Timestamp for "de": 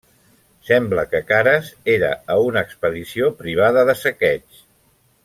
3.91-3.97